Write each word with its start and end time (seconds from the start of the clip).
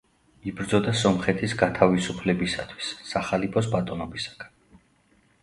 იბრძოდა 0.51 0.93
სომხეთის 1.01 1.53
გათავისუფლებისათვის 1.59 2.89
სახალიფოს 3.11 3.71
ბატონობისაგან. 3.77 4.53